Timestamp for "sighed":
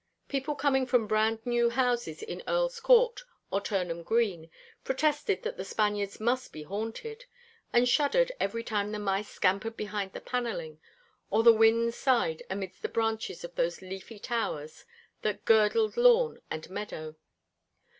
11.93-12.41